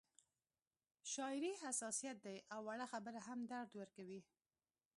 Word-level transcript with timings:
شاعري 1.13 1.51
حساسیت 1.63 2.17
دی 2.25 2.37
او 2.53 2.59
وړه 2.67 2.85
خبره 2.93 3.19
هم 3.27 3.39
درد 3.51 3.71
ورکوي 3.79 4.21